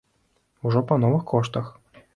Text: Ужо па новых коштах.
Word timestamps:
Ужо 0.69 0.83
па 0.93 0.99
новых 1.05 1.23
коштах. 1.35 1.73